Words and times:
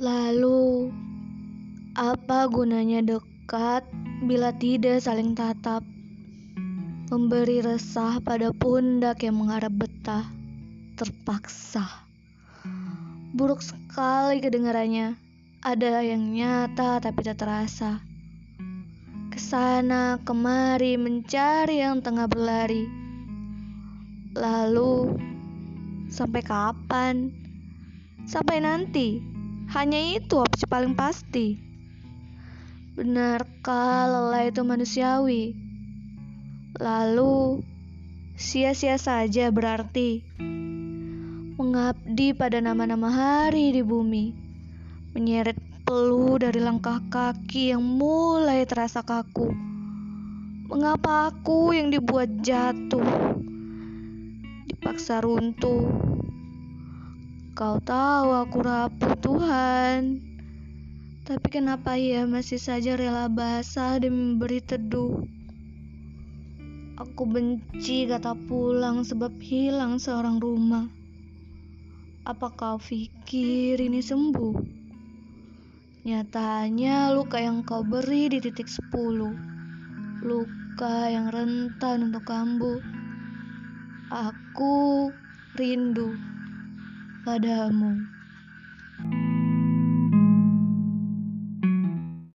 Lalu, 0.00 0.88
apa 1.92 2.48
gunanya 2.48 3.04
dekat 3.04 3.84
bila 4.24 4.48
tidak 4.56 5.04
saling 5.04 5.36
tatap? 5.36 5.84
Memberi 7.12 7.60
resah 7.60 8.16
pada 8.24 8.48
pundak 8.48 9.20
yang 9.20 9.36
mengharap 9.36 9.76
betah, 9.76 10.24
terpaksa. 10.96 11.84
Buruk 13.36 13.60
sekali 13.60 14.40
kedengarannya. 14.40 15.20
Ada 15.60 16.00
yang 16.00 16.32
nyata 16.32 17.04
tapi 17.04 17.20
tak 17.20 17.36
terasa. 17.36 18.00
Ke 19.28 19.36
sana 19.36 20.16
kemari 20.24 20.96
mencari 20.96 21.84
yang 21.84 22.00
tengah 22.00 22.24
berlari. 22.24 22.88
Lalu, 24.32 25.12
sampai 26.08 26.40
kapan? 26.40 27.28
Sampai 28.24 28.64
nanti. 28.64 29.39
Hanya 29.70 30.02
itu 30.18 30.42
opsi 30.42 30.66
paling 30.66 30.98
pasti. 30.98 31.54
Benarkah 32.98 34.10
lelah 34.10 34.50
itu 34.50 34.66
manusiawi? 34.66 35.54
Lalu, 36.74 37.62
sia-sia 38.34 38.98
saja 38.98 39.46
berarti. 39.54 40.26
Mengabdi 41.54 42.34
pada 42.34 42.58
nama-nama 42.58 43.14
hari 43.14 43.70
di 43.70 43.86
bumi. 43.86 44.34
Menyeret 45.14 45.62
peluh 45.86 46.42
dari 46.42 46.58
langkah 46.58 46.98
kaki 47.06 47.70
yang 47.70 47.86
mulai 47.86 48.66
terasa 48.66 49.06
kaku. 49.06 49.54
Mengapa 50.66 51.30
aku 51.30 51.78
yang 51.78 51.94
dibuat 51.94 52.42
jatuh? 52.42 53.38
Dipaksa 54.66 55.22
runtuh 55.22 56.09
Kau 57.60 57.76
tahu 57.76 58.32
aku 58.32 58.64
rapuh 58.64 59.20
Tuhan. 59.20 60.16
Tapi 61.28 61.46
kenapa 61.52 61.92
ia 61.92 62.24
masih 62.24 62.56
saja 62.56 62.96
rela 62.96 63.28
basah 63.28 64.00
demi 64.00 64.32
memberi 64.32 64.64
teduh? 64.64 65.20
Aku 66.96 67.28
benci 67.28 68.08
kata 68.08 68.32
pulang 68.48 69.04
sebab 69.04 69.36
hilang 69.44 70.00
seorang 70.00 70.40
rumah. 70.40 70.88
Apa 72.24 72.48
kau 72.48 72.80
pikir 72.80 73.76
ini 73.76 74.00
sembuh? 74.00 74.56
Nyatanya 76.08 77.12
luka 77.12 77.44
yang 77.44 77.60
kau 77.60 77.84
beri 77.84 78.32
di 78.32 78.40
titik 78.40 78.72
sepuluh. 78.72 79.36
Luka 80.24 81.12
yang 81.12 81.28
rentan 81.28 82.08
untuk 82.08 82.24
kambuh. 82.24 82.80
Aku 84.08 85.12
rindu 85.60 86.39
padamu. 87.30 88.10